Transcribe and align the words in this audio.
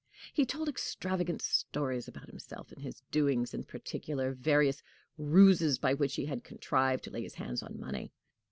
He 0.33 0.47
told 0.47 0.67
extravagant 0.67 1.43
stories 1.43 2.07
about 2.07 2.27
himself 2.27 2.71
and 2.71 2.81
his 2.81 3.01
doings, 3.11 3.53
in 3.53 3.65
particular 3.65 4.31
various 4.33 4.81
ruses 5.15 5.77
by 5.77 5.93
which 5.93 6.15
he 6.15 6.25
had 6.25 6.43
contrived 6.43 7.03
to 7.03 7.11
lay 7.11 7.21
his 7.21 7.35
hands 7.35 7.61
on 7.61 7.79
money. 7.79 8.11